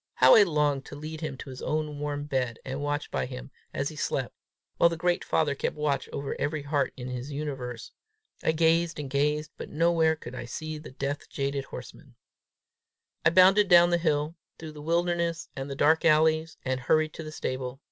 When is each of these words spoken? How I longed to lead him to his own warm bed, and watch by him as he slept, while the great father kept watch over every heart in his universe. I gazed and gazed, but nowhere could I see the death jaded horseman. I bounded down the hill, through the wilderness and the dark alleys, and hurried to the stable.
How 0.15 0.33
I 0.33 0.41
longed 0.41 0.83
to 0.85 0.95
lead 0.95 1.21
him 1.21 1.37
to 1.37 1.51
his 1.51 1.61
own 1.61 1.99
warm 1.99 2.23
bed, 2.23 2.57
and 2.65 2.81
watch 2.81 3.11
by 3.11 3.27
him 3.27 3.51
as 3.71 3.89
he 3.89 3.95
slept, 3.95 4.33
while 4.77 4.89
the 4.89 4.97
great 4.97 5.23
father 5.23 5.53
kept 5.53 5.75
watch 5.75 6.09
over 6.11 6.35
every 6.41 6.63
heart 6.63 6.91
in 6.97 7.09
his 7.09 7.31
universe. 7.31 7.91
I 8.41 8.51
gazed 8.53 8.99
and 8.99 9.11
gazed, 9.11 9.51
but 9.57 9.69
nowhere 9.69 10.15
could 10.15 10.33
I 10.33 10.45
see 10.45 10.79
the 10.79 10.89
death 10.89 11.29
jaded 11.29 11.65
horseman. 11.65 12.15
I 13.23 13.29
bounded 13.29 13.67
down 13.69 13.91
the 13.91 13.99
hill, 13.99 14.33
through 14.57 14.71
the 14.71 14.81
wilderness 14.81 15.49
and 15.55 15.69
the 15.69 15.75
dark 15.75 16.03
alleys, 16.03 16.57
and 16.65 16.79
hurried 16.79 17.13
to 17.13 17.23
the 17.23 17.31
stable. 17.31 17.79